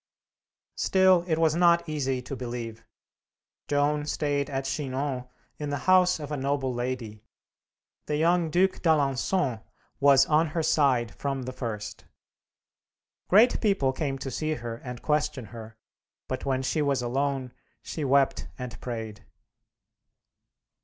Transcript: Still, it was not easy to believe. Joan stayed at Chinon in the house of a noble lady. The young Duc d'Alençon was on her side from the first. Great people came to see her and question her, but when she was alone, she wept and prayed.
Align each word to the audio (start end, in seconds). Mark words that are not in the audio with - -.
Still, 0.77 1.23
it 1.27 1.37
was 1.37 1.53
not 1.53 1.87
easy 1.87 2.23
to 2.23 2.35
believe. 2.35 2.83
Joan 3.67 4.07
stayed 4.07 4.49
at 4.49 4.65
Chinon 4.65 5.25
in 5.59 5.69
the 5.69 5.77
house 5.85 6.19
of 6.19 6.31
a 6.31 6.37
noble 6.37 6.73
lady. 6.73 7.23
The 8.07 8.17
young 8.17 8.49
Duc 8.49 8.81
d'Alençon 8.81 9.61
was 9.99 10.25
on 10.25 10.47
her 10.57 10.63
side 10.63 11.13
from 11.13 11.43
the 11.43 11.53
first. 11.53 12.05
Great 13.27 13.61
people 13.61 13.93
came 13.93 14.17
to 14.17 14.31
see 14.31 14.55
her 14.55 14.77
and 14.77 15.03
question 15.03 15.45
her, 15.53 15.77
but 16.27 16.45
when 16.45 16.63
she 16.63 16.81
was 16.81 17.03
alone, 17.03 17.53
she 17.83 18.03
wept 18.03 18.47
and 18.57 18.81
prayed. 18.81 19.23